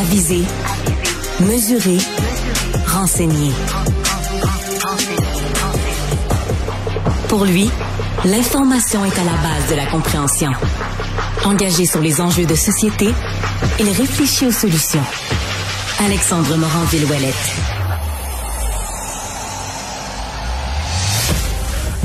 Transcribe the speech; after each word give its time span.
Aviser, 0.00 0.44
mesurer, 1.40 1.98
renseigner. 2.86 3.52
Pour 7.28 7.44
lui, 7.44 7.70
l'information 8.24 9.04
est 9.04 9.18
à 9.18 9.24
la 9.24 9.32
base 9.32 9.70
de 9.70 9.76
la 9.76 9.86
compréhension. 9.86 10.50
Engagé 11.44 11.86
sur 11.86 12.00
les 12.00 12.20
enjeux 12.20 12.46
de 12.46 12.54
société, 12.54 13.08
il 13.78 13.90
réfléchit 13.90 14.46
aux 14.46 14.52
solutions. 14.52 15.04
Alexandre 16.00 16.56
Morin-Villouellette. 16.56 17.73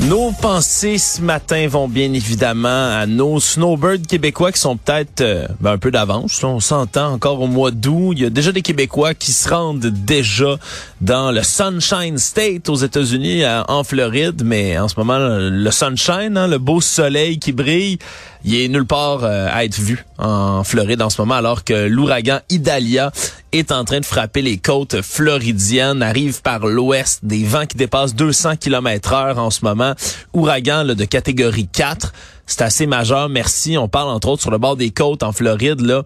Nos 0.08 0.32
pensées 0.32 0.96
ce 0.96 1.20
matin 1.20 1.68
vont 1.68 1.86
bien 1.86 2.12
évidemment 2.12 2.68
à 2.98 3.06
nos 3.06 3.38
snowbirds 3.38 4.06
québécois 4.08 4.50
qui 4.50 4.58
sont 4.58 4.76
peut-être 4.76 5.20
euh, 5.20 5.46
ben, 5.60 5.72
un 5.72 5.78
peu 5.78 5.90
d'avance. 5.90 6.42
On 6.42 6.58
s'entend 6.58 7.12
encore 7.12 7.40
au 7.40 7.46
mois 7.46 7.70
d'août. 7.70 8.14
Il 8.16 8.22
y 8.22 8.24
a 8.24 8.30
déjà 8.30 8.50
des 8.50 8.62
Québécois 8.62 9.12
qui 9.14 9.30
se 9.30 9.48
rendent 9.48 9.86
déjà 9.86 10.56
dans 11.00 11.30
le 11.30 11.42
Sunshine 11.42 12.16
State 12.16 12.68
aux 12.70 12.76
États-Unis, 12.76 13.42
en 13.68 13.84
Floride. 13.84 14.42
Mais 14.44 14.78
en 14.78 14.88
ce 14.88 14.94
moment, 14.98 15.18
le 15.18 15.70
sunshine, 15.70 16.36
hein, 16.36 16.46
le 16.46 16.58
beau 16.58 16.80
soleil 16.80 17.38
qui 17.38 17.52
brille, 17.52 17.98
il 18.44 18.54
est 18.54 18.68
nulle 18.68 18.86
part 18.86 19.24
euh, 19.24 19.48
à 19.50 19.64
être 19.64 19.78
vu 19.78 20.04
en 20.18 20.64
Floride 20.64 21.02
en 21.02 21.10
ce 21.10 21.20
moment, 21.20 21.34
alors 21.34 21.64
que 21.64 21.86
l'ouragan 21.86 22.40
Idalia 22.48 23.12
est 23.52 23.72
en 23.72 23.84
train 23.84 24.00
de 24.00 24.06
frapper 24.06 24.42
les 24.42 24.58
côtes 24.58 25.02
floridiennes, 25.02 26.02
arrive 26.02 26.40
par 26.42 26.66
l'ouest, 26.66 27.20
des 27.24 27.44
vents 27.44 27.66
qui 27.66 27.76
dépassent 27.76 28.14
200 28.14 28.56
km 28.56 29.12
heure 29.12 29.38
en 29.38 29.50
ce 29.50 29.64
moment, 29.64 29.94
ouragan 30.32 30.84
là, 30.84 30.94
de 30.94 31.04
catégorie 31.04 31.68
4. 31.68 32.12
C'est 32.46 32.62
assez 32.62 32.86
majeur, 32.86 33.28
merci. 33.28 33.78
On 33.78 33.88
parle 33.88 34.10
entre 34.10 34.28
autres 34.28 34.42
sur 34.42 34.50
le 34.50 34.58
bord 34.58 34.76
des 34.76 34.90
côtes 34.90 35.22
en 35.22 35.32
Floride, 35.32 35.80
là, 35.80 36.02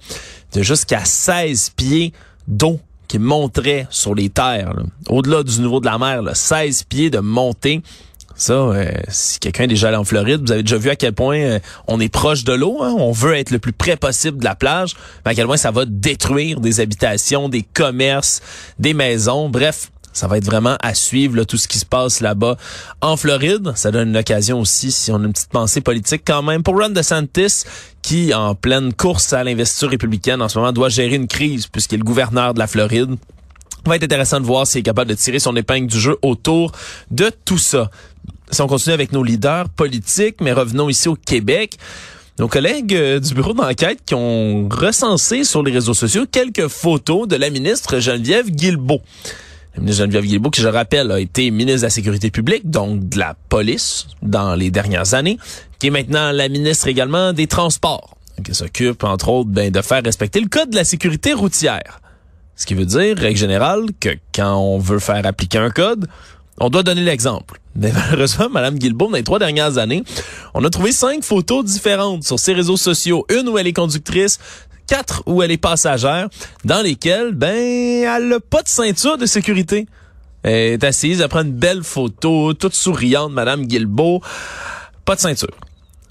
de 0.52 0.62
jusqu'à 0.62 1.04
16 1.04 1.70
pieds 1.76 2.12
d'eau 2.48 2.80
qui 3.08 3.18
monterait 3.18 3.86
sur 3.90 4.14
les 4.14 4.30
terres, 4.30 4.74
là. 4.74 4.82
au-delà 5.08 5.42
du 5.42 5.60
niveau 5.60 5.80
de 5.80 5.86
la 5.86 5.98
mer, 5.98 6.22
là, 6.22 6.34
16 6.34 6.84
pieds 6.84 7.10
de 7.10 7.18
montée. 7.18 7.82
Ça, 8.36 8.52
euh, 8.52 8.90
si 9.08 9.38
quelqu'un 9.38 9.64
est 9.64 9.68
déjà 9.68 9.88
allé 9.88 9.96
en 9.96 10.04
Floride, 10.04 10.42
vous 10.44 10.52
avez 10.52 10.62
déjà 10.62 10.76
vu 10.76 10.90
à 10.90 10.96
quel 10.96 11.12
point 11.12 11.38
euh, 11.38 11.58
on 11.86 12.00
est 12.00 12.08
proche 12.08 12.44
de 12.44 12.52
l'eau, 12.52 12.82
hein? 12.82 12.94
on 12.98 13.12
veut 13.12 13.34
être 13.34 13.52
le 13.52 13.60
plus 13.60 13.72
près 13.72 13.96
possible 13.96 14.38
de 14.38 14.44
la 14.44 14.56
plage, 14.56 14.96
mais 15.24 15.32
à 15.32 15.34
quel 15.34 15.46
point 15.46 15.56
ça 15.56 15.70
va 15.70 15.84
détruire 15.84 16.60
des 16.60 16.80
habitations, 16.80 17.48
des 17.48 17.62
commerces, 17.62 18.42
des 18.78 18.94
maisons, 18.94 19.48
bref. 19.48 19.90
Ça 20.12 20.28
va 20.28 20.38
être 20.38 20.44
vraiment 20.44 20.76
à 20.80 20.94
suivre 20.94 21.36
là, 21.36 21.44
tout 21.44 21.56
ce 21.56 21.66
qui 21.66 21.78
se 21.78 21.84
passe 21.84 22.20
là-bas 22.20 22.56
en 23.00 23.16
Floride. 23.16 23.72
Ça 23.74 23.90
donne 23.90 24.10
une 24.10 24.16
occasion 24.16 24.60
aussi, 24.60 24.92
si 24.92 25.10
on 25.10 25.16
a 25.16 25.24
une 25.26 25.32
petite 25.32 25.50
pensée 25.50 25.80
politique 25.80 26.22
quand 26.24 26.42
même, 26.42 26.62
pour 26.62 26.78
Ron 26.78 26.90
DeSantis, 26.90 27.64
qui, 28.00 28.32
en 28.32 28.54
pleine 28.54 28.92
course 28.92 29.32
à 29.32 29.42
l'investiture 29.42 29.90
républicaine 29.90 30.40
en 30.40 30.48
ce 30.48 30.56
moment, 30.56 30.70
doit 30.70 30.88
gérer 30.88 31.16
une 31.16 31.26
crise 31.26 31.66
puisqu'il 31.66 31.96
est 31.96 31.98
le 31.98 32.04
gouverneur 32.04 32.54
de 32.54 32.60
la 32.60 32.68
Floride. 32.68 33.16
Va 33.86 33.96
être 33.96 34.04
intéressant 34.04 34.40
de 34.40 34.46
voir 34.46 34.68
s'il 34.68 34.78
est 34.80 34.84
capable 34.84 35.10
de 35.10 35.16
tirer 35.16 35.40
son 35.40 35.56
épingle 35.56 35.88
du 35.88 35.98
jeu 35.98 36.16
autour 36.22 36.70
de 37.10 37.30
tout 37.44 37.58
ça. 37.58 37.90
Si 38.50 38.60
on 38.60 38.66
continue 38.66 38.94
avec 38.94 39.12
nos 39.12 39.22
leaders 39.22 39.68
politiques, 39.70 40.36
mais 40.40 40.52
revenons 40.52 40.88
ici 40.88 41.08
au 41.08 41.16
Québec. 41.16 41.78
Nos 42.38 42.48
collègues 42.48 42.94
euh, 42.94 43.20
du 43.20 43.32
bureau 43.32 43.52
d'enquête 43.52 44.00
qui 44.04 44.14
ont 44.14 44.68
recensé 44.68 45.44
sur 45.44 45.62
les 45.62 45.72
réseaux 45.72 45.94
sociaux 45.94 46.24
quelques 46.30 46.66
photos 46.66 47.28
de 47.28 47.36
la 47.36 47.48
ministre 47.48 48.00
Geneviève 48.00 48.50
Guilbeault. 48.50 49.02
La 49.74 49.80
ministre 49.80 50.02
Geneviève 50.02 50.24
Guilbeault, 50.24 50.50
qui 50.50 50.60
je 50.60 50.68
rappelle, 50.68 51.10
a 51.12 51.20
été 51.20 51.50
ministre 51.50 51.80
de 51.80 51.86
la 51.86 51.90
Sécurité 51.90 52.30
publique, 52.30 52.68
donc 52.68 53.08
de 53.08 53.18
la 53.18 53.36
police 53.48 54.06
dans 54.22 54.54
les 54.56 54.70
dernières 54.70 55.14
années, 55.14 55.38
qui 55.78 55.88
est 55.88 55.90
maintenant 55.90 56.32
la 56.32 56.48
ministre 56.48 56.88
également 56.88 57.32
des 57.32 57.46
Transports, 57.46 58.16
qui 58.44 58.54
s'occupe, 58.54 59.04
entre 59.04 59.28
autres, 59.28 59.50
ben, 59.50 59.70
de 59.70 59.80
faire 59.80 60.02
respecter 60.02 60.40
le 60.40 60.48
code 60.48 60.70
de 60.70 60.76
la 60.76 60.84
sécurité 60.84 61.32
routière. 61.32 62.00
Ce 62.56 62.66
qui 62.66 62.74
veut 62.74 62.86
dire, 62.86 63.16
règle 63.16 63.38
générale, 63.38 63.86
que 63.98 64.10
quand 64.34 64.56
on 64.56 64.78
veut 64.78 65.00
faire 65.00 65.26
appliquer 65.26 65.58
un 65.58 65.70
code, 65.70 66.08
on 66.60 66.70
doit 66.70 66.82
donner 66.82 67.02
l'exemple. 67.02 67.60
Mais 67.76 67.92
malheureusement, 67.92 68.48
Mme 68.48 68.78
Guilbeault, 68.78 69.10
dans 69.10 69.16
les 69.16 69.24
trois 69.24 69.38
dernières 69.38 69.78
années, 69.78 70.04
on 70.54 70.64
a 70.64 70.70
trouvé 70.70 70.92
cinq 70.92 71.24
photos 71.24 71.64
différentes 71.64 72.24
sur 72.24 72.38
ses 72.38 72.52
réseaux 72.52 72.76
sociaux. 72.76 73.26
Une 73.28 73.48
où 73.48 73.58
elle 73.58 73.66
est 73.66 73.72
conductrice, 73.72 74.38
quatre 74.86 75.22
où 75.26 75.42
elle 75.42 75.50
est 75.50 75.56
passagère, 75.58 76.28
dans 76.64 76.82
lesquelles, 76.82 77.32
ben, 77.32 77.56
elle 77.56 78.28
n'a 78.28 78.40
pas 78.40 78.62
de 78.62 78.68
ceinture 78.68 79.18
de 79.18 79.26
sécurité. 79.26 79.86
Elle 80.44 80.74
est 80.74 80.84
assise, 80.84 81.20
elle 81.20 81.28
prend 81.28 81.42
une 81.42 81.52
belle 81.52 81.82
photo, 81.82 82.54
toute 82.54 82.74
souriante, 82.74 83.32
Mme 83.32 83.66
Guilbeault. 83.66 84.20
Pas 85.04 85.16
de 85.16 85.20
ceinture. 85.20 85.56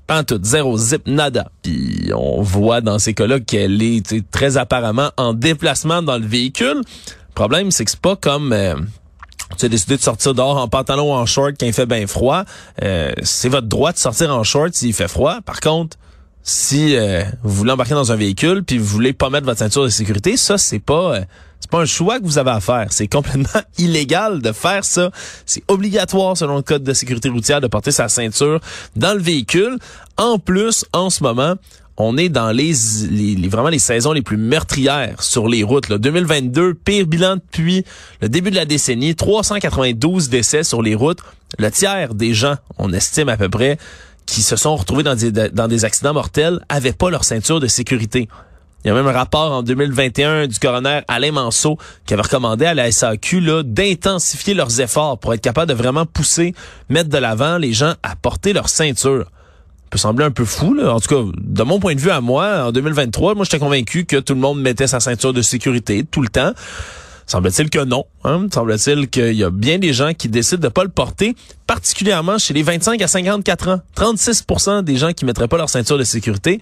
Pas 0.06 0.24
tout, 0.24 0.40
zéro 0.44 0.78
zip, 0.78 1.08
nada. 1.08 1.50
Puis 1.62 2.12
on 2.14 2.42
voit 2.42 2.82
dans 2.82 3.00
ces 3.00 3.14
cas-là 3.14 3.40
qu'elle 3.40 3.82
est 3.82 4.30
très 4.32 4.58
apparemment 4.58 5.12
en 5.16 5.34
déplacement 5.34 6.02
dans 6.02 6.18
le 6.18 6.26
véhicule. 6.26 6.82
Le 6.82 7.34
problème, 7.36 7.72
c'est 7.72 7.86
que 7.86 7.92
c'est 7.92 8.02
pas 8.02 8.18
comme... 8.18 8.52
euh, 8.52 8.76
tu 9.58 9.66
as 9.66 9.70
décidé 9.70 9.98
de 9.98 10.02
sortir 10.02 10.34
dehors 10.34 10.58
en 10.58 10.68
pantalon 10.68 11.12
ou 11.12 11.16
en 11.16 11.26
short 11.26 11.54
quand 11.60 11.66
il 11.66 11.74
fait 11.74 11.86
bien 11.86 12.08
froid. 12.08 12.44
Euh, 12.84 13.12
c'est 13.22 13.50
votre 13.50 13.68
droit 13.68 13.92
de 13.92 13.98
sortir 13.98 14.36
en 14.36 14.44
short 14.44 14.74
s'il 14.74 14.94
fait 14.94 15.08
froid. 15.08 15.42
Par 15.46 15.60
contre, 15.60 15.98
si 16.44 16.96
euh, 16.96 17.24
vous 17.44 17.54
voulez 17.54 17.72
embarquer 17.72 17.94
dans 17.94 18.12
un 18.12 18.16
véhicule 18.16 18.64
puis 18.64 18.78
vous 18.78 18.86
voulez 18.86 19.14
pas 19.14 19.30
mettre 19.30 19.46
votre 19.46 19.60
ceinture 19.60 19.84
de 19.84 19.90
sécurité, 19.90 20.36
ça 20.38 20.58
c'est 20.58 20.80
pas 20.80 21.16
euh, 21.16 21.22
c'est 21.60 21.72
pas 21.72 21.80
un 21.80 21.86
choix 21.86 22.20
que 22.20 22.26
vous 22.26 22.38
avez 22.38 22.52
à 22.52 22.60
faire. 22.60 22.88
C'est 22.90 23.08
complètement 23.08 23.62
illégal 23.78 24.42
de 24.42 24.52
faire 24.52 24.84
ça. 24.84 25.12
C'est 25.46 25.64
obligatoire 25.70 26.36
selon 26.36 26.58
le 26.58 26.62
code 26.62 26.84
de 26.84 26.94
sécurité 26.94 27.30
routière 27.30 27.62
de 27.62 27.68
porter 27.68 27.92
sa 27.92 28.10
ceinture 28.10 28.60
dans 28.98 29.14
le 29.14 29.22
véhicule. 29.22 29.78
En 30.18 30.40
plus, 30.40 30.84
en 30.92 31.10
ce 31.10 31.24
moment, 31.24 31.56
on 31.98 32.18
est 32.18 32.30
dans 32.30 32.52
les, 32.52 32.74
vraiment 33.48 33.70
les 33.70 33.80
saisons 33.80 34.14
les 34.14 34.22
plus 34.22 34.38
meurtrières 34.38 35.22
sur 35.22 35.48
les 35.48 35.64
routes. 35.64 35.90
Là. 35.90 35.98
2022, 35.98 36.74
pire 36.74 37.06
bilan 37.06 37.36
depuis 37.36 37.86
le 38.22 38.30
début 38.30 38.52
de 38.52 38.56
la 38.56 38.66
décennie, 38.66 39.16
392 39.16 40.30
décès 40.30 40.64
sur 40.64 40.82
les 40.82 40.96
routes. 40.96 41.20
Le 41.60 41.70
tiers 41.70 42.16
des 42.16 42.34
gens, 42.34 42.56
on 42.80 42.92
estime 42.94 43.30
à 43.30 43.38
peu 43.38 43.50
près, 43.50 43.78
qui 44.26 44.42
se 44.42 44.56
sont 44.56 44.76
retrouvés 44.76 45.04
dans 45.04 45.16
des, 45.16 45.32
dans 45.32 45.68
des 45.68 45.86
accidents 45.86 46.14
mortels, 46.14 46.62
avaient 46.70 46.94
pas 46.94 47.10
leur 47.10 47.24
ceinture 47.24 47.60
de 47.60 47.68
sécurité. 47.68 48.28
Il 48.84 48.90
y 48.90 48.92
a 48.92 48.94
même 48.94 49.08
un 49.08 49.14
rapport 49.14 49.52
en 49.54 49.64
2021 49.64 50.48
du 50.48 50.60
coroner 50.60 51.02
Alain 51.08 51.32
Manceau 51.32 51.78
qui 52.06 52.14
avait 52.14 52.24
recommandé 52.24 52.66
à 52.66 52.74
la 52.74 52.92
SAQ 52.92 53.64
d'intensifier 53.64 54.54
leurs 54.54 54.82
efforts 54.82 55.20
pour 55.20 55.34
être 55.34 55.42
capable 55.42 55.70
de 55.70 55.74
vraiment 55.74 56.06
pousser, 56.06 56.54
mettre 56.90 57.10
de 57.10 57.18
l'avant 57.18 57.58
les 57.58 57.72
gens 57.72 57.94
à 58.04 58.18
porter 58.18 58.52
leur 58.52 58.68
ceinture 58.68 59.32
peut 59.94 60.00
sembler 60.00 60.26
un 60.26 60.32
peu 60.32 60.44
fou. 60.44 60.76
En 60.84 61.00
tout 61.00 61.08
cas, 61.08 61.32
de 61.38 61.64
mon 61.64 61.80
point 61.80 61.94
de 61.94 62.00
vue 62.00 62.10
à 62.10 62.20
moi, 62.20 62.66
en 62.66 62.72
2023, 62.72 63.36
moi, 63.36 63.46
j'étais 63.46 63.60
convaincu 63.60 64.06
que 64.06 64.18
tout 64.18 64.34
le 64.34 64.40
monde 64.40 64.60
mettait 64.60 64.88
sa 64.88 65.00
ceinture 65.00 65.34
de 65.34 65.44
sécurité 65.44 66.04
tout 66.04 66.24
le 66.24 66.30
temps. 66.30 66.52
Semble-t-il 67.28 67.70
que 67.70 67.84
non. 67.86 68.06
Hein? 68.24 68.48
Semble-t-il 68.52 69.08
qu'il 69.08 69.34
y 69.34 69.44
a 69.44 69.52
bien 69.52 69.78
des 69.78 69.94
gens 69.94 70.16
qui 70.16 70.30
décident 70.30 70.62
de 70.62 70.68
pas 70.68 70.84
le 70.84 70.90
porter, 70.90 71.36
particulièrement 71.68 72.40
chez 72.40 72.56
les 72.56 72.64
25 72.64 73.00
à 73.04 73.08
54 73.08 73.70
ans. 73.70 73.82
36% 73.96 74.82
des 74.82 74.98
gens 74.98 75.14
qui 75.14 75.26
mettraient 75.26 75.48
pas 75.48 75.58
leur 75.58 75.70
ceinture 75.70 76.00
de 76.00 76.04
sécurité. 76.04 76.60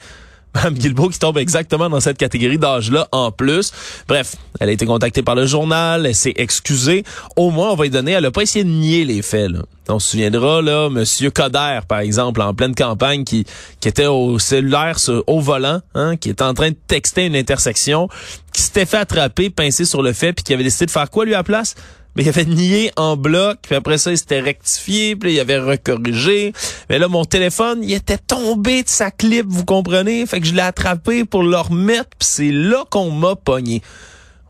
Mme 0.56 0.74
Guilbeault 0.74 1.10
qui 1.10 1.20
tombe 1.20 1.38
exactement 1.38 1.90
dans 1.90 2.00
cette 2.00 2.18
catégorie 2.18 2.58
d'âge-là 2.58 3.08
en 3.12 3.32
plus. 3.32 3.72
Bref, 4.08 4.36
elle 4.60 4.70
a 4.70 4.72
été 4.72 4.86
contactée 4.86 5.24
par 5.24 5.36
le 5.36 5.46
journal, 5.46 6.06
elle 6.06 6.16
s'est 6.16 6.34
excusée. 6.36 7.04
Au 7.36 7.52
moins, 7.52 7.72
on 7.72 7.76
va 7.76 7.86
lui 7.86 7.90
donner, 7.90 8.12
elle 8.12 8.26
a 8.26 8.32
pas 8.32 8.42
essayé 8.42 8.66
de 8.66 8.70
nier 8.70 9.06
les 9.06 9.22
faits. 9.22 9.50
Là. 9.50 9.60
On 9.88 10.00
se 10.00 10.12
souviendra, 10.12 10.62
là, 10.62 10.90
Monsieur 10.90 11.32
Coder, 11.32 11.80
par 11.88 12.00
exemple, 12.00 12.42
en 12.42 12.54
pleine 12.54 12.76
campagne, 12.76 13.24
qui, 13.24 13.46
était 13.86 14.08
au 14.08 14.40
cellulaire 14.40 14.98
au 15.28 15.40
volant, 15.40 15.82
hein, 15.96 16.18
qui 16.18 16.30
était 16.30 16.44
en 16.44 16.54
train 16.54 16.70
de 16.70 16.78
texter 16.88 17.26
une 17.26 17.36
intersection, 17.36 18.08
qui 18.54 18.62
s'était 18.62 18.86
fait 18.86 18.98
attraper, 18.98 19.50
pincer 19.50 19.86
sur 19.86 20.02
le 20.02 20.14
fait, 20.14 20.34
puis 20.34 20.44
qui 20.44 20.54
avait 20.54 20.64
décidé 20.64 20.86
de 20.86 20.92
faire 20.92 21.10
quoi, 21.10 21.26
lui, 21.26 21.34
à 21.34 21.38
la 21.38 21.44
place? 21.44 21.76
Mais 22.16 22.24
il 22.24 22.30
avait 22.30 22.46
nié 22.46 22.92
en 22.98 23.16
bloc, 23.18 23.60
puis 23.62 23.76
après 23.76 23.98
ça, 23.98 24.12
il 24.12 24.18
s'était 24.18 24.40
rectifié, 24.40 25.16
puis 25.16 25.34
il 25.34 25.40
avait 25.40 25.60
recorrigé. 25.60 26.54
Mais 26.90 27.00
là, 27.00 27.08
mon 27.08 27.26
téléphone, 27.26 27.80
il 27.84 27.94
était 27.94 28.18
tombé 28.18 28.84
de 28.84 28.90
sa 28.90 29.12
clip, 29.12 29.46
vous 29.48 29.66
comprenez? 29.66 30.26
Fait 30.26 30.40
que 30.40 30.48
je 30.48 30.54
l'ai 30.54 30.62
attrapé 30.62 31.26
pour 31.26 31.44
le 31.44 31.58
remettre, 31.58 32.10
puis 32.18 32.28
c'est 32.28 32.52
là 32.52 32.84
qu'on 32.90 33.12
m'a 33.12 33.36
pogné. 33.36 33.82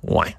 Ouais. 0.04 0.36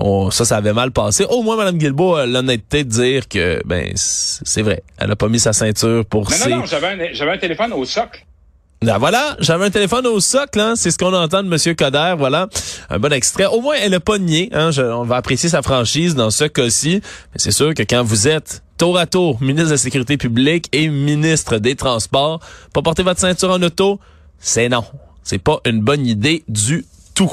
Oh, 0.00 0.30
ça, 0.30 0.44
ça 0.44 0.58
avait 0.58 0.72
mal 0.72 0.92
passé. 0.92 1.26
Au 1.28 1.42
moins, 1.42 1.56
Mme 1.56 1.76
Guilbeault 1.76 2.14
a 2.14 2.26
l'honnêteté 2.26 2.84
de 2.84 2.88
dire 2.88 3.26
que, 3.28 3.60
ben, 3.64 3.90
c'est 3.96 4.62
vrai. 4.62 4.84
Elle 4.98 5.10
a 5.10 5.16
pas 5.16 5.28
mis 5.28 5.40
sa 5.40 5.52
ceinture 5.52 6.04
pour 6.04 6.30
Non, 6.30 6.36
non, 6.48 6.56
non, 6.58 6.66
j'avais 6.66 6.86
un, 6.86 7.12
j'avais 7.12 7.32
un 7.32 7.38
téléphone 7.38 7.72
au 7.72 7.84
socle. 7.84 8.24
Ben 8.80 8.96
voilà, 8.96 9.36
j'avais 9.40 9.64
un 9.64 9.70
téléphone 9.70 10.06
au 10.06 10.20
socle, 10.20 10.60
hein, 10.60 10.74
c'est 10.76 10.92
ce 10.92 10.98
qu'on 10.98 11.12
entend 11.12 11.42
de 11.42 11.48
Monsieur 11.48 11.74
Coder, 11.74 12.14
voilà, 12.16 12.48
un 12.90 13.00
bon 13.00 13.12
extrait. 13.12 13.46
Au 13.46 13.60
moins, 13.60 13.74
elle 13.74 13.92
a 13.92 13.98
pas 13.98 14.18
nié, 14.18 14.50
hein, 14.52 14.70
on 14.78 15.02
va 15.02 15.16
apprécier 15.16 15.48
sa 15.48 15.62
franchise 15.62 16.14
dans 16.14 16.30
ce 16.30 16.44
cas-ci. 16.44 17.00
Mais 17.32 17.38
c'est 17.38 17.50
sûr 17.50 17.74
que 17.74 17.82
quand 17.82 18.04
vous 18.04 18.28
êtes 18.28 18.62
tour 18.76 18.96
à 18.96 19.06
tour 19.06 19.42
ministre 19.42 19.66
de 19.66 19.72
la 19.72 19.78
Sécurité 19.78 20.16
publique 20.16 20.68
et 20.70 20.86
ministre 20.88 21.58
des 21.58 21.74
Transports, 21.74 22.38
pas 22.72 22.82
porter 22.82 23.02
votre 23.02 23.18
ceinture 23.18 23.50
en 23.50 23.60
auto, 23.62 23.98
c'est 24.38 24.68
non. 24.68 24.84
C'est 25.24 25.38
pas 25.38 25.58
une 25.66 25.80
bonne 25.80 26.06
idée 26.06 26.44
du 26.46 26.86
tout. 27.16 27.32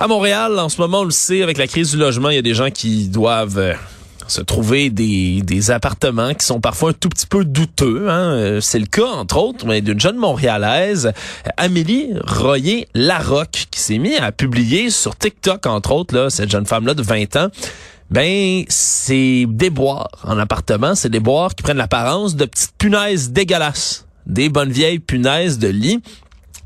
À 0.00 0.08
Montréal, 0.08 0.58
en 0.58 0.68
ce 0.68 0.80
moment, 0.80 1.00
on 1.00 1.04
le 1.04 1.12
sait, 1.12 1.42
avec 1.42 1.56
la 1.56 1.68
crise 1.68 1.92
du 1.92 1.98
logement, 1.98 2.30
il 2.30 2.34
y 2.34 2.38
a 2.38 2.42
des 2.42 2.54
gens 2.54 2.70
qui 2.70 3.06
doivent... 3.06 3.58
Euh, 3.58 3.74
se 4.28 4.40
trouver 4.40 4.90
des, 4.90 5.42
des 5.42 5.70
appartements 5.70 6.34
qui 6.34 6.44
sont 6.44 6.60
parfois 6.60 6.90
un 6.90 6.92
tout 6.92 7.08
petit 7.08 7.26
peu 7.26 7.44
douteux. 7.44 8.08
Hein. 8.08 8.32
Euh, 8.32 8.60
c'est 8.60 8.78
le 8.78 8.86
cas, 8.86 9.06
entre 9.06 9.38
autres, 9.38 9.66
d'une 9.80 10.00
jeune 10.00 10.16
Montréalaise, 10.16 11.12
Amélie 11.56 12.10
Royer-Larocque, 12.26 13.66
qui 13.70 13.80
s'est 13.80 13.98
mise 13.98 14.18
à 14.20 14.32
publier 14.32 14.90
sur 14.90 15.16
TikTok, 15.16 15.66
entre 15.66 15.92
autres, 15.92 16.14
là, 16.14 16.30
cette 16.30 16.50
jeune 16.50 16.66
femme-là 16.66 16.94
de 16.94 17.02
20 17.02 17.36
ans, 17.36 17.48
ben 18.10 18.64
c'est 18.68 19.44
des 19.48 19.70
boires 19.70 20.08
en 20.24 20.38
appartement, 20.38 20.94
c'est 20.94 21.10
des 21.10 21.20
boires 21.20 21.54
qui 21.54 21.62
prennent 21.62 21.76
l'apparence 21.76 22.36
de 22.36 22.46
petites 22.46 22.72
punaises 22.78 23.32
dégueulasses, 23.32 24.06
des 24.26 24.48
bonnes 24.48 24.70
vieilles 24.70 24.98
punaises 24.98 25.58
de 25.58 25.68
lit 25.68 26.00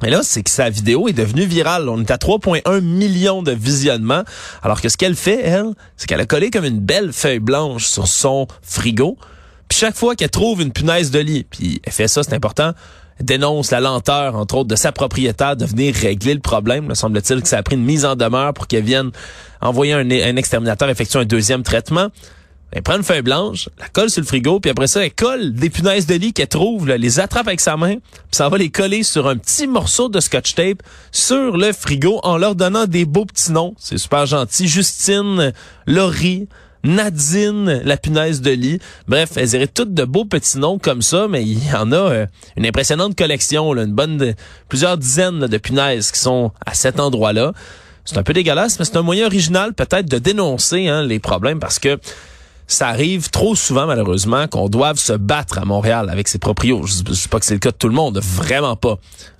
mais 0.02 0.10
là, 0.10 0.20
c'est 0.22 0.42
que 0.42 0.50
sa 0.50 0.68
vidéo 0.68 1.08
est 1.08 1.12
devenue 1.12 1.44
virale. 1.44 1.88
On 1.88 2.00
est 2.00 2.10
à 2.10 2.16
3,1 2.16 2.80
millions 2.80 3.42
de 3.42 3.52
visionnements. 3.52 4.24
Alors 4.62 4.80
que 4.80 4.88
ce 4.88 4.96
qu'elle 4.96 5.14
fait, 5.14 5.40
elle, 5.42 5.74
c'est 5.96 6.08
qu'elle 6.08 6.20
a 6.20 6.26
collé 6.26 6.50
comme 6.50 6.64
une 6.64 6.80
belle 6.80 7.12
feuille 7.12 7.38
blanche 7.38 7.86
sur 7.86 8.08
son 8.08 8.48
frigo. 8.62 9.16
Puis 9.68 9.78
chaque 9.78 9.96
fois 9.96 10.16
qu'elle 10.16 10.30
trouve 10.30 10.60
une 10.60 10.72
punaise 10.72 11.10
de 11.10 11.20
lit, 11.20 11.44
puis 11.48 11.80
elle 11.84 11.92
fait 11.92 12.08
ça, 12.08 12.22
c'est 12.22 12.34
important, 12.34 12.72
elle 13.18 13.24
dénonce 13.24 13.70
la 13.70 13.80
lenteur, 13.80 14.36
entre 14.36 14.56
autres, 14.56 14.68
de 14.68 14.76
sa 14.76 14.92
propriétaire 14.92 15.56
de 15.56 15.64
venir 15.64 15.94
régler 15.94 16.34
le 16.34 16.40
problème. 16.40 16.86
Me 16.86 16.94
semble-t-il 16.94 17.40
que 17.40 17.48
ça 17.48 17.58
a 17.58 17.62
pris 17.62 17.76
une 17.76 17.84
mise 17.84 18.04
en 18.04 18.16
demeure 18.16 18.52
pour 18.52 18.66
qu'elle 18.66 18.84
vienne 18.84 19.12
envoyer 19.60 19.92
un 19.92 20.36
exterminateur 20.36 20.90
effectuer 20.90 21.20
un 21.20 21.24
deuxième 21.24 21.62
traitement. 21.62 22.08
Elle 22.72 22.82
prend 22.82 22.96
une 22.96 23.02
feuille 23.02 23.22
blanche, 23.22 23.68
la 23.78 23.88
colle 23.88 24.08
sur 24.08 24.22
le 24.22 24.26
frigo, 24.26 24.58
puis 24.58 24.70
après 24.70 24.86
ça, 24.86 25.04
elle 25.04 25.12
colle 25.12 25.52
des 25.52 25.68
punaises 25.68 26.06
de 26.06 26.14
lit 26.14 26.32
qu'elle 26.32 26.48
trouve, 26.48 26.88
les 26.88 27.20
attrape 27.20 27.46
avec 27.46 27.60
sa 27.60 27.76
main, 27.76 27.96
puis 27.96 28.30
ça 28.30 28.48
va 28.48 28.56
les 28.56 28.70
coller 28.70 29.02
sur 29.02 29.28
un 29.28 29.36
petit 29.36 29.66
morceau 29.66 30.08
de 30.08 30.20
scotch 30.20 30.54
tape 30.54 30.82
sur 31.10 31.58
le 31.58 31.72
frigo 31.72 32.20
en 32.22 32.38
leur 32.38 32.54
donnant 32.54 32.86
des 32.86 33.04
beaux 33.04 33.26
petits 33.26 33.52
noms. 33.52 33.74
C'est 33.78 33.98
super 33.98 34.24
gentil. 34.24 34.68
Justine, 34.68 35.52
Laurie, 35.86 36.48
Nadine, 36.82 37.82
la 37.84 37.98
punaise 37.98 38.40
de 38.40 38.50
lit. 38.50 38.78
Bref, 39.06 39.32
elles 39.36 39.54
auraient 39.54 39.66
toutes 39.66 39.92
de 39.92 40.04
beaux 40.04 40.24
petits 40.24 40.58
noms 40.58 40.78
comme 40.78 41.02
ça, 41.02 41.28
mais 41.28 41.42
il 41.42 41.68
y 41.68 41.74
en 41.74 41.92
a 41.92 41.96
euh, 41.96 42.26
une 42.56 42.66
impressionnante 42.66 43.16
collection, 43.16 43.74
une 43.76 43.92
bonne, 43.92 44.34
plusieurs 44.68 44.96
dizaines 44.96 45.46
de 45.46 45.58
punaises 45.58 46.10
qui 46.10 46.20
sont 46.20 46.52
à 46.64 46.72
cet 46.72 46.98
endroit-là. 46.98 47.52
C'est 48.04 48.18
un 48.18 48.22
peu 48.22 48.32
dégueulasse, 48.32 48.78
mais 48.78 48.84
c'est 48.84 48.96
un 48.96 49.02
moyen 49.02 49.26
original 49.26 49.74
peut-être 49.74 50.06
de 50.06 50.18
dénoncer 50.18 50.88
hein, 50.88 51.02
les 51.02 51.20
problèmes 51.20 51.60
parce 51.60 51.78
que 51.78 51.98
ça 52.66 52.88
arrive 52.88 53.30
trop 53.30 53.54
souvent, 53.54 53.86
malheureusement, 53.86 54.46
qu'on 54.48 54.68
doive 54.68 54.98
se 54.98 55.12
battre 55.12 55.58
à 55.58 55.64
Montréal 55.64 56.08
avec 56.10 56.28
ses 56.28 56.38
proprios. 56.38 56.86
Je, 56.86 57.02
ne 57.08 57.14
sais 57.14 57.28
pas 57.28 57.38
que 57.38 57.46
c'est 57.46 57.54
le 57.54 57.60
cas 57.60 57.70
de 57.70 57.76
tout 57.76 57.88
le 57.88 57.94
monde, 57.94 58.18
vraiment 58.18 58.76
pas. 58.76 58.98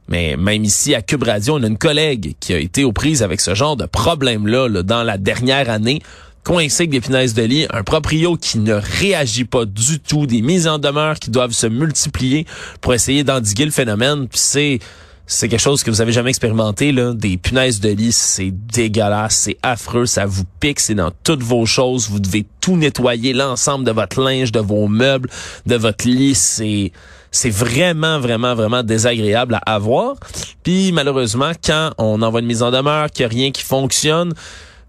Mais 0.09 0.37
même 0.37 0.65
ici, 0.65 0.95
à 0.95 1.03
Cube 1.03 1.23
Radio, 1.23 1.57
on 1.57 1.63
a 1.63 1.67
une 1.67 1.79
collègue 1.79 2.35
qui 2.41 2.53
a 2.53 2.59
été 2.59 2.85
aux 2.85 2.93
prises 2.93 3.23
avec 3.23 3.41
ce 3.41 3.55
genre 3.55 3.77
de 3.77 3.87
problème-là 3.87 4.83
dans 4.83 5.03
la 5.03 5.17
dernière 5.17 5.71
année 5.71 6.03
coincé 6.45 6.83
avec 6.83 6.91
des 6.91 7.01
punaises 7.01 7.35
de 7.35 7.43
lit, 7.43 7.67
un 7.71 7.85
proprio 7.85 8.37
qui 8.37 8.59
ne 8.59 8.75
réagit 8.75 9.45
pas 9.45 9.65
du 9.65 10.01
tout, 10.01 10.27
des 10.27 10.43
mises 10.43 10.67
en 10.67 10.79
demeure 10.79 11.19
qui 11.19 11.31
doivent 11.31 11.53
se 11.53 11.67
multiplier 11.67 12.47
pour 12.81 12.95
essayer 12.95 13.25
d'endiguer 13.25 13.65
le 13.65 13.71
phénomène. 13.71 14.29
Puis 14.29 14.41
c'est 14.41 14.79
c'est 15.27 15.49
quelque 15.49 15.61
chose 15.61 15.83
que 15.83 15.91
vous 15.91 16.01
avez 16.01 16.13
jamais 16.13 16.31
expérimenté, 16.31 16.93
là, 16.93 17.15
des 17.15 17.37
punaises 17.37 17.81
de 17.81 17.89
lit, 17.89 18.13
c'est 18.13 18.51
dégueulasse, 18.51 19.37
c'est 19.37 19.57
affreux, 19.63 20.07
ça 20.07 20.27
vous 20.27 20.45
pique, 20.61 20.81
c'est 20.81 20.95
dans 20.95 21.13
toutes 21.25 21.43
vos 21.43 21.65
choses, 21.65 22.09
vous 22.09 22.21
devez 22.21 22.47
tout 22.61 22.77
nettoyer, 22.77 23.33
l'ensemble 23.33 23.85
de 23.85 23.93
votre 23.93 24.21
linge, 24.21 24.53
de 24.53 24.61
vos 24.61 24.89
meubles, 24.89 25.31
de 25.67 25.77
votre 25.77 26.07
lit, 26.07 26.35
c'est 26.35 26.93
c'est 27.35 27.51
vraiment, 27.51 28.21
vraiment, 28.21 28.55
vraiment 28.55 28.83
désagréable 28.83 29.55
à 29.55 29.75
avoir. 29.75 30.17
Puis 30.63 30.93
malheureusement, 30.93 31.53
quand 31.65 31.93
on 31.97 32.21
envoie 32.21 32.41
une 32.41 32.47
mise 32.47 32.63
en 32.63 32.71
demeure, 32.71 33.11
qu'il 33.11 33.27
n'y 33.27 33.33
a 33.33 33.35
rien 33.35 33.51
qui 33.51 33.63
fonctionne, 33.63 34.35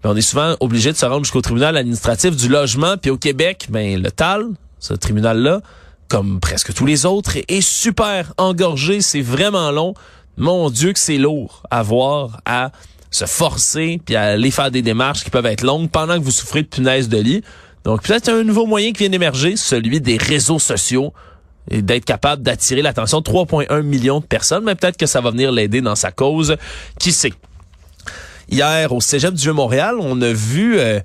ben, 0.02 0.10
on 0.10 0.16
est 0.16 0.20
souvent 0.20 0.54
obligé 0.60 0.92
de 0.92 0.96
se 0.96 1.06
rendre 1.06 1.24
jusqu'au 1.24 1.40
tribunal 1.40 1.78
administratif 1.78 2.36
du 2.36 2.48
logement. 2.48 2.96
Puis 2.98 3.10
au 3.10 3.16
Québec, 3.16 3.68
ben 3.70 4.00
le 4.00 4.10
TAL, 4.10 4.44
ce 4.78 4.92
tribunal-là, 4.92 5.62
comme 6.08 6.38
presque 6.40 6.74
tous 6.74 6.84
les 6.84 7.06
autres, 7.06 7.38
est 7.48 7.62
super 7.62 8.34
engorgé, 8.36 9.00
c'est 9.00 9.22
vraiment 9.22 9.70
long. 9.70 9.94
Mon 10.36 10.70
Dieu 10.70 10.92
que 10.92 10.98
c'est 10.98 11.18
lourd 11.18 11.62
à 11.70 11.82
voir, 11.82 12.40
à 12.44 12.72
se 13.10 13.26
forcer, 13.26 14.00
puis 14.04 14.16
à 14.16 14.22
aller 14.22 14.50
faire 14.50 14.70
des 14.70 14.82
démarches 14.82 15.22
qui 15.22 15.30
peuvent 15.30 15.46
être 15.46 15.62
longues 15.62 15.88
pendant 15.88 16.18
que 16.18 16.24
vous 16.24 16.32
souffrez 16.32 16.62
de 16.62 16.68
punaise 16.68 17.08
de 17.08 17.18
lit. 17.18 17.42
Donc 17.84 18.02
peut-être 18.02 18.28
un 18.28 18.42
nouveau 18.42 18.66
moyen 18.66 18.92
qui 18.92 19.00
vient 19.00 19.10
d'émerger, 19.10 19.56
celui 19.56 20.00
des 20.00 20.16
réseaux 20.16 20.58
sociaux 20.58 21.12
et 21.70 21.82
d'être 21.82 22.04
capable 22.04 22.42
d'attirer 22.42 22.82
l'attention 22.82 23.20
de 23.20 23.30
3,1 23.30 23.82
millions 23.82 24.20
de 24.20 24.24
personnes, 24.24 24.64
mais 24.64 24.74
peut-être 24.74 24.96
que 24.96 25.06
ça 25.06 25.20
va 25.20 25.30
venir 25.30 25.52
l'aider 25.52 25.80
dans 25.80 25.94
sa 25.94 26.10
cause. 26.10 26.56
Qui 26.98 27.12
sait? 27.12 27.32
Hier, 28.50 28.92
au 28.92 29.00
Cégep 29.00 29.32
du 29.34 29.42
Vieux-Montréal, 29.42 29.96
on 30.00 30.20
a 30.20 30.32
vu... 30.32 30.78
Euh, 30.78 31.00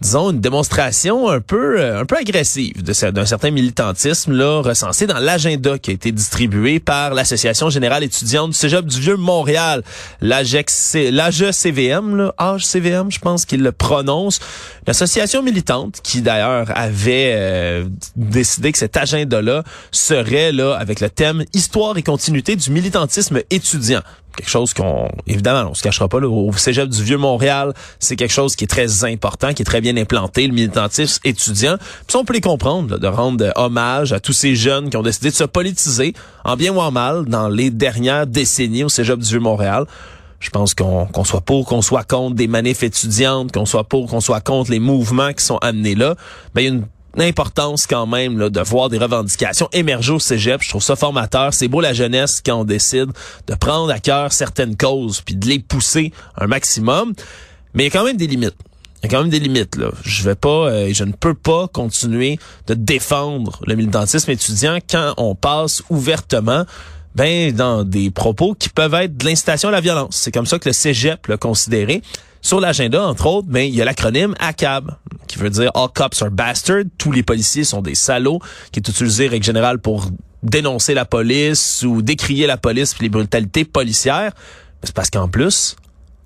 disons, 0.00 0.30
une 0.30 0.40
démonstration 0.40 1.28
un 1.28 1.40
peu, 1.40 1.80
euh, 1.80 2.00
un 2.00 2.04
peu 2.04 2.16
agressive 2.16 2.82
d'un 2.82 3.24
certain 3.24 3.50
militantisme 3.50 4.32
là 4.32 4.60
recensé 4.60 5.06
dans 5.06 5.18
l'agenda 5.18 5.78
qui 5.78 5.90
a 5.90 5.94
été 5.94 6.12
distribué 6.12 6.80
par 6.80 7.14
l'Association 7.14 7.70
générale 7.70 8.04
étudiante 8.04 8.50
du 8.50 8.56
Cégep 8.56 8.84
du 8.84 9.00
Vieux 9.00 9.16
Montréal, 9.16 9.82
l'AGECVM, 10.20 12.16
là, 12.16 12.34
AGCVM, 12.36 13.10
je 13.10 13.18
pense 13.20 13.46
qu'il 13.46 13.62
le 13.62 13.72
prononce, 13.72 14.40
l'association 14.86 15.42
militante 15.42 16.00
qui 16.02 16.20
d'ailleurs 16.20 16.66
avait 16.74 17.32
euh, 17.34 17.84
décidé 18.16 18.72
que 18.72 18.78
cet 18.78 18.96
agenda-là 18.96 19.64
serait 19.92 20.52
là 20.52 20.74
avec 20.74 21.00
le 21.00 21.08
thème 21.08 21.44
Histoire 21.54 21.96
et 21.96 22.02
continuité 22.02 22.54
du 22.56 22.70
militantisme 22.70 23.40
étudiant 23.50 24.02
quelque 24.36 24.48
chose 24.48 24.74
qu'on 24.74 25.08
évidemment 25.26 25.70
on 25.70 25.74
se 25.74 25.82
cachera 25.82 26.08
pas 26.08 26.20
là, 26.20 26.28
au 26.28 26.52
Cégep 26.52 26.88
du 26.88 27.02
Vieux 27.02 27.16
Montréal, 27.18 27.72
c'est 27.98 28.16
quelque 28.16 28.32
chose 28.32 28.56
qui 28.56 28.64
est 28.64 28.68
très 28.68 29.04
important, 29.04 29.52
qui 29.52 29.62
est 29.62 29.66
très 29.66 29.80
bien 29.80 29.96
implanté, 29.96 30.46
le 30.46 30.52
militantisme 30.52 31.20
étudiant. 31.24 31.76
Puis 32.06 32.16
on 32.16 32.24
peut 32.24 32.34
les 32.34 32.40
comprendre 32.40 32.98
de 32.98 33.06
rendre 33.06 33.52
hommage 33.56 34.12
à 34.12 34.20
tous 34.20 34.32
ces 34.32 34.54
jeunes 34.54 34.90
qui 34.90 34.96
ont 34.96 35.02
décidé 35.02 35.30
de 35.30 35.34
se 35.34 35.44
politiser 35.44 36.14
en 36.44 36.56
bien 36.56 36.72
ou 36.72 36.80
en 36.80 36.90
mal 36.90 37.24
dans 37.24 37.48
les 37.48 37.70
dernières 37.70 38.26
décennies 38.26 38.84
au 38.84 38.88
Cégep 38.88 39.18
du 39.18 39.28
Vieux 39.28 39.40
Montréal. 39.40 39.86
Je 40.38 40.50
pense 40.50 40.74
qu'on 40.74 41.06
qu'on 41.06 41.24
soit 41.24 41.40
pour, 41.40 41.66
qu'on 41.66 41.82
soit 41.82 42.04
contre 42.04 42.36
des 42.36 42.46
manifs 42.46 42.82
étudiantes, 42.82 43.52
qu'on 43.52 43.64
soit 43.64 43.84
pour, 43.84 44.08
qu'on 44.08 44.20
soit 44.20 44.40
contre 44.40 44.70
les 44.70 44.80
mouvements 44.80 45.32
qui 45.32 45.44
sont 45.44 45.56
amenés 45.58 45.94
là. 45.94 46.14
Ben, 46.54 46.60
il 46.60 46.64
y 46.64 46.68
a 46.68 46.72
une 46.72 46.86
l'importance 47.16 47.86
quand 47.86 48.06
même 48.06 48.38
là, 48.38 48.50
de 48.50 48.60
voir 48.60 48.88
des 48.88 48.98
revendications 48.98 49.68
émerger 49.72 50.12
au 50.12 50.18
cégep. 50.18 50.62
Je 50.62 50.68
trouve 50.68 50.82
ça 50.82 50.96
formateur. 50.96 51.54
C'est 51.54 51.68
beau 51.68 51.80
la 51.80 51.92
jeunesse 51.92 52.42
quand 52.44 52.60
on 52.60 52.64
décide 52.64 53.08
de 53.46 53.54
prendre 53.54 53.90
à 53.90 53.98
cœur 53.98 54.32
certaines 54.32 54.76
causes 54.76 55.20
puis 55.22 55.34
de 55.34 55.46
les 55.46 55.58
pousser 55.58 56.12
un 56.36 56.46
maximum. 56.46 57.14
Mais 57.74 57.84
il 57.84 57.86
y 57.86 57.90
a 57.90 57.98
quand 57.98 58.04
même 58.04 58.16
des 58.16 58.26
limites. 58.26 58.56
Il 59.02 59.06
y 59.10 59.14
a 59.14 59.16
quand 59.16 59.22
même 59.22 59.30
des 59.30 59.40
limites 59.40 59.76
là. 59.76 59.90
Je 60.02 60.24
vais 60.24 60.34
pas, 60.34 60.68
euh, 60.68 60.90
je 60.92 61.04
ne 61.04 61.12
peux 61.12 61.34
pas 61.34 61.68
continuer 61.68 62.38
de 62.66 62.74
défendre 62.74 63.60
le 63.66 63.74
militantisme 63.74 64.30
étudiant 64.30 64.78
quand 64.88 65.14
on 65.16 65.34
passe 65.34 65.82
ouvertement 65.90 66.64
ben 67.16 67.50
dans 67.50 67.82
des 67.82 68.10
propos 68.10 68.54
qui 68.54 68.68
peuvent 68.68 68.92
être 68.92 69.16
de 69.16 69.24
l'incitation 69.24 69.70
à 69.70 69.72
la 69.72 69.80
violence. 69.80 70.16
C'est 70.16 70.32
comme 70.32 70.44
ça 70.44 70.58
que 70.58 70.68
le 70.68 70.74
cégep 70.74 71.26
l'a 71.28 71.38
considéré. 71.38 72.02
Sur 72.42 72.60
l'agenda, 72.60 73.02
entre 73.02 73.26
autres, 73.26 73.48
ben, 73.48 73.66
il 73.66 73.74
y 73.74 73.80
a 73.80 73.86
l'acronyme 73.86 74.34
ACAB, 74.38 74.94
qui 75.26 75.38
veut 75.38 75.48
dire 75.48 75.70
All 75.74 75.88
Cops 75.94 76.20
are 76.20 76.30
Bastards. 76.30 76.84
Tous 76.98 77.12
les 77.12 77.22
policiers 77.22 77.64
sont 77.64 77.80
des 77.80 77.94
salauds, 77.94 78.40
qui 78.70 78.80
est 78.80 78.88
utilisé, 78.88 79.28
règle 79.28 79.44
générale, 79.44 79.78
pour 79.78 80.10
dénoncer 80.42 80.92
la 80.92 81.06
police 81.06 81.82
ou 81.84 82.02
décrier 82.02 82.46
la 82.46 82.58
police 82.58 82.94
et 83.00 83.02
les 83.02 83.08
brutalités 83.08 83.64
policières. 83.64 84.32
C'est 84.82 84.94
parce 84.94 85.08
qu'en 85.08 85.28
plus, 85.28 85.74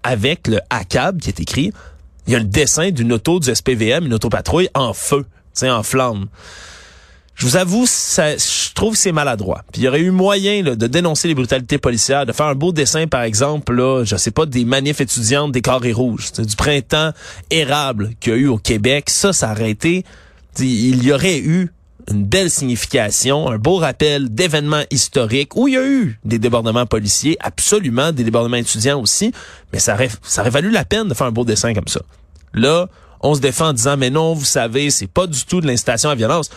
avec 0.02 0.48
le 0.48 0.58
ACAB 0.70 1.20
qui 1.20 1.28
est 1.28 1.40
écrit, 1.40 1.72
il 2.26 2.32
y 2.32 2.36
a 2.36 2.40
le 2.40 2.44
dessin 2.44 2.90
d'une 2.90 3.12
auto 3.12 3.38
du 3.38 3.54
SPVM, 3.54 4.06
une 4.06 4.14
autopatrouille 4.14 4.68
en 4.74 4.92
feu, 4.92 5.24
en 5.62 5.82
flamme 5.84 6.26
je 7.40 7.46
vous 7.46 7.56
avoue, 7.56 7.86
je 7.86 8.74
trouve 8.74 8.92
que 8.92 8.98
c'est 8.98 9.12
maladroit. 9.12 9.64
Puis 9.72 9.80
il 9.80 9.84
y 9.86 9.88
aurait 9.88 10.00
eu 10.00 10.10
moyen 10.10 10.62
de 10.62 10.86
dénoncer 10.86 11.26
les 11.26 11.34
brutalités 11.34 11.78
policières, 11.78 12.26
de 12.26 12.32
faire 12.32 12.44
un 12.44 12.54
beau 12.54 12.70
dessin, 12.70 13.06
par 13.06 13.22
exemple, 13.22 13.74
là, 13.74 14.04
je 14.04 14.14
sais 14.16 14.30
pas, 14.30 14.44
des 14.44 14.66
manifs 14.66 15.00
étudiantes 15.00 15.50
des 15.50 15.62
carrés 15.62 15.94
rouges, 15.94 16.32
du 16.32 16.54
printemps 16.54 17.12
érable 17.48 18.10
qu'il 18.20 18.32
y 18.34 18.36
a 18.36 18.38
eu 18.40 18.46
au 18.48 18.58
Québec. 18.58 19.08
Ça, 19.08 19.32
ça 19.32 19.52
aurait 19.52 19.70
été, 19.70 20.04
il 20.58 21.02
y 21.02 21.14
aurait 21.14 21.38
eu 21.38 21.72
une 22.10 22.24
belle 22.24 22.50
signification, 22.50 23.48
un 23.48 23.56
beau 23.56 23.76
rappel 23.76 24.28
d'événements 24.28 24.84
historiques 24.90 25.56
où 25.56 25.66
il 25.66 25.74
y 25.74 25.78
a 25.78 25.86
eu 25.86 26.20
des 26.26 26.38
débordements 26.38 26.84
policiers, 26.84 27.38
absolument 27.40 28.12
des 28.12 28.24
débordements 28.24 28.58
étudiants 28.58 29.00
aussi, 29.00 29.32
mais 29.72 29.78
ça 29.78 29.94
aurait, 29.94 30.10
ça 30.22 30.42
aurait 30.42 30.50
valu 30.50 30.70
la 30.70 30.84
peine 30.84 31.08
de 31.08 31.14
faire 31.14 31.28
un 31.28 31.32
beau 31.32 31.46
dessin 31.46 31.72
comme 31.72 31.88
ça. 31.88 32.02
Là, 32.52 32.90
on 33.22 33.34
se 33.34 33.40
défend 33.40 33.68
en 33.68 33.72
disant 33.72 33.96
mais 33.96 34.10
non, 34.10 34.34
vous 34.34 34.44
savez, 34.44 34.90
c'est 34.90 35.06
pas 35.06 35.26
du 35.26 35.46
tout 35.46 35.62
de 35.62 35.66
l'incitation 35.66 36.10
à 36.10 36.14
violence. 36.14 36.50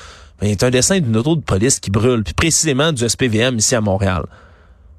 Mais 0.43 0.57
c'est 0.59 0.65
un 0.65 0.71
dessin 0.71 0.99
d'une 0.99 1.15
auto 1.15 1.37
de 1.37 1.41
police 1.41 1.79
qui 1.79 1.89
brûle, 1.89 2.21
puis 2.21 2.33
précisément 2.33 2.91
du 2.91 3.07
SPVM 3.07 3.57
ici 3.57 3.75
à 3.75 3.81
Montréal. 3.81 4.25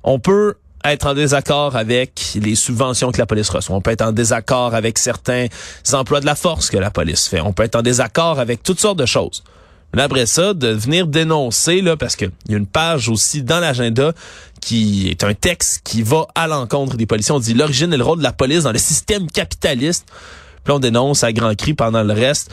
On 0.03 0.19
peut 0.19 0.55
être 0.83 1.07
en 1.07 1.13
désaccord 1.13 1.77
avec 1.77 2.33
les 2.41 2.55
subventions 2.55 3.13
que 3.13 3.19
la 3.19 3.27
police 3.27 3.51
reçoit. 3.51 3.77
On 3.77 3.83
peut 3.83 3.91
être 3.91 4.01
en 4.01 4.13
désaccord 4.13 4.75
avec 4.75 4.99
certains 4.99 5.49
emplois 5.93 6.21
de 6.21 6.27
la 6.27 6.35
force 6.35 6.71
que 6.71 6.79
la 6.79 6.91
police 6.91 7.29
fait. 7.29 7.43
On 7.43 7.53
peut 7.53 7.63
être 7.63 7.77
en 7.77 7.83
désaccord 7.83 8.41
avec 8.41 8.63
toutes 8.63 8.81
sortes 8.81 8.99
de 8.99 9.05
choses. 9.05 9.45
Mais 9.95 10.01
après 10.01 10.25
ça, 10.25 10.55
de 10.55 10.69
venir 10.69 11.07
dénoncer, 11.07 11.83
là, 11.83 11.99
parce 11.99 12.17
qu'il 12.17 12.31
y 12.49 12.55
a 12.55 12.57
une 12.57 12.67
page 12.67 13.11
aussi 13.11 13.43
dans 13.43 13.61
l'agenda 13.61 14.15
qui 14.63 15.11
est 15.11 15.25
un 15.25 15.35
texte 15.35 15.83
qui 15.85 16.03
va 16.03 16.27
à 16.35 16.47
l'encontre 16.47 16.97
des 16.97 17.05
policiers. 17.05 17.35
On 17.35 17.39
dit 17.39 17.53
l'origine 17.53 17.93
et 17.93 17.99
le 17.99 18.05
rôle 18.05 18.19
de 18.19 18.23
la 18.23 18.33
police 18.33 18.63
dans 18.63 18.73
le 18.73 18.79
système 18.79 19.31
capitaliste. 19.31 20.07
Puis 20.65 20.73
on 20.73 20.79
dénonce 20.79 21.23
à 21.23 21.35
grands 21.35 21.55
cris 21.55 21.75
pendant 21.75 22.03
le 22.03 22.15
reste. 22.15 22.51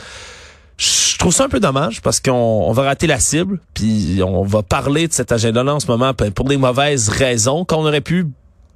Je 0.82 1.16
trouve 1.16 1.32
ça 1.32 1.44
un 1.44 1.48
peu 1.48 1.60
dommage 1.60 2.02
parce 2.02 2.18
qu'on 2.18 2.72
va 2.72 2.82
rater 2.82 3.06
la 3.06 3.20
cible, 3.20 3.60
puis 3.72 4.20
on 4.26 4.42
va 4.42 4.64
parler 4.64 5.06
de 5.06 5.12
cet 5.12 5.30
agenda-là 5.30 5.76
en 5.76 5.80
ce 5.80 5.86
moment 5.86 6.12
pour 6.34 6.46
des 6.46 6.56
mauvaises 6.56 7.08
raisons, 7.08 7.64
qu'on 7.64 7.86
aurait 7.86 8.00
pu 8.00 8.26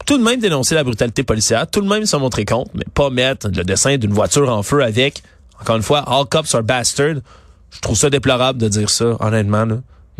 tout 0.06 0.16
de 0.16 0.22
même 0.22 0.38
dénoncer 0.38 0.76
la 0.76 0.84
brutalité 0.84 1.24
policière, 1.24 1.66
tout 1.68 1.80
de 1.80 1.88
même 1.88 2.06
se 2.06 2.16
montrer 2.16 2.44
compte, 2.44 2.70
mais 2.74 2.84
pas 2.94 3.10
mettre 3.10 3.48
le 3.48 3.64
dessin 3.64 3.96
d'une 3.96 4.12
voiture 4.12 4.48
en 4.48 4.62
feu 4.62 4.84
avec, 4.84 5.24
encore 5.60 5.74
une 5.74 5.82
fois, 5.82 6.04
all 6.06 6.26
cops 6.26 6.54
are 6.54 6.62
bastards. 6.62 7.16
Je 7.72 7.80
trouve 7.80 7.96
ça 7.96 8.08
déplorable 8.08 8.60
de 8.60 8.68
dire 8.68 8.88
ça, 8.88 9.16
honnêtement. 9.18 9.66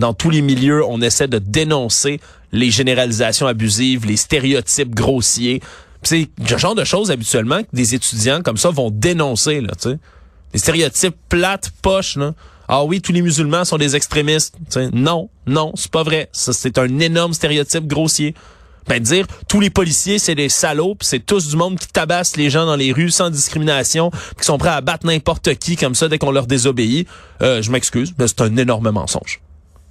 Dans 0.00 0.12
tous 0.12 0.30
les 0.30 0.42
milieux, 0.42 0.84
on 0.84 1.00
essaie 1.00 1.28
de 1.28 1.38
dénoncer 1.38 2.20
les 2.50 2.72
généralisations 2.72 3.46
abusives, 3.46 4.06
les 4.06 4.16
stéréotypes 4.16 4.92
grossiers. 4.92 5.62
C'est 6.02 6.30
le 6.50 6.58
genre 6.58 6.74
de 6.74 6.84
choses 6.84 7.12
habituellement 7.12 7.62
que 7.62 7.68
des 7.72 7.94
étudiants 7.94 8.42
comme 8.42 8.56
ça 8.56 8.70
vont 8.70 8.90
dénoncer. 8.90 9.60
Là, 9.60 9.70
sais. 9.78 9.98
Les 10.52 10.58
stéréotypes 10.58 11.16
plates, 11.28 11.70
poches, 11.82 12.16
là. 12.16 12.34
Ah 12.68 12.84
oui, 12.84 13.00
tous 13.00 13.12
les 13.12 13.22
musulmans 13.22 13.64
sont 13.64 13.78
des 13.78 13.94
extrémistes. 13.94 14.56
sais. 14.68 14.88
non, 14.92 15.28
non, 15.46 15.72
c'est 15.76 15.90
pas 15.90 16.02
vrai. 16.02 16.28
C'est 16.32 16.78
un 16.78 16.98
énorme 16.98 17.32
stéréotype 17.32 17.86
grossier. 17.86 18.34
Ben 18.88 19.02
dire 19.02 19.26
tous 19.48 19.58
les 19.58 19.70
policiers 19.70 20.20
c'est 20.20 20.36
des 20.36 20.48
salauds, 20.48 20.96
c'est 21.00 21.24
tous 21.24 21.48
du 21.48 21.56
monde 21.56 21.76
qui 21.76 21.88
tabasse 21.88 22.36
les 22.36 22.50
gens 22.50 22.66
dans 22.66 22.76
les 22.76 22.92
rues 22.92 23.10
sans 23.10 23.30
discrimination, 23.30 24.12
qui 24.38 24.44
sont 24.44 24.58
prêts 24.58 24.70
à 24.70 24.80
battre 24.80 25.06
n'importe 25.06 25.56
qui 25.56 25.74
comme 25.74 25.96
ça 25.96 26.08
dès 26.08 26.18
qu'on 26.18 26.30
leur 26.30 26.46
désobéit. 26.46 27.08
Euh, 27.42 27.62
je 27.62 27.72
m'excuse, 27.72 28.14
mais 28.16 28.28
c'est 28.28 28.42
un 28.42 28.56
énorme 28.56 28.90
mensonge. 28.90 29.40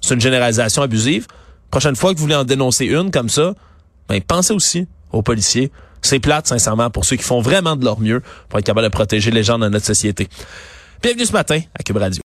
C'est 0.00 0.14
une 0.14 0.20
généralisation 0.20 0.80
abusive. 0.80 1.26
Prochaine 1.70 1.96
fois 1.96 2.12
que 2.12 2.18
vous 2.18 2.22
voulez 2.22 2.36
en 2.36 2.44
dénoncer 2.44 2.86
une 2.86 3.10
comme 3.10 3.28
ça, 3.28 3.54
ben 4.08 4.20
pensez 4.22 4.54
aussi 4.54 4.86
aux 5.12 5.22
policiers. 5.22 5.70
C'est 6.02 6.20
plate, 6.20 6.46
sincèrement, 6.46 6.90
pour 6.90 7.04
ceux 7.04 7.16
qui 7.16 7.24
font 7.24 7.40
vraiment 7.40 7.76
de 7.76 7.84
leur 7.84 8.00
mieux 8.00 8.22
pour 8.48 8.58
être 8.58 8.64
capable 8.64 8.86
de 8.86 8.92
protéger 8.92 9.30
les 9.30 9.42
gens 9.42 9.58
dans 9.58 9.70
notre 9.70 9.86
société. 9.86 10.28
Bienvenue 11.02 11.26
ce 11.26 11.32
matin 11.32 11.60
à 11.78 11.82
Cube 11.82 11.96
Radio. 11.96 12.14